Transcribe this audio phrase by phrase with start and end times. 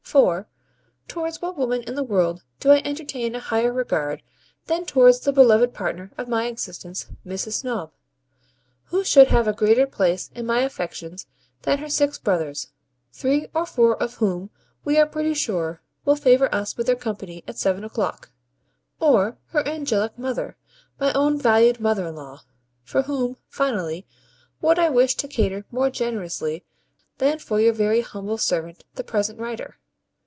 [0.11, 0.45] For,
[1.07, 4.21] towards what woman in the world do I entertain a higher regard
[4.65, 7.53] than towards the beloved partner of my existence, Mrs.
[7.53, 7.93] Snob?
[8.87, 11.27] Who should have a greater place in my affections
[11.61, 12.73] than her six brothers
[13.13, 14.49] (three or four of whom
[14.83, 18.31] we are pretty sure will favour us with their company at seven o'clock),
[18.99, 20.57] or her angelic mother,
[20.99, 22.41] my own valued mother in law?
[22.83, 24.05] for whom, finally,
[24.59, 26.65] would I wish to cater more generously
[27.19, 29.77] than for your very humble servant, the present writer?